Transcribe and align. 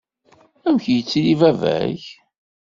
Amek 0.67 0.85
yettili 0.93 1.35
baba-k? 1.41 2.03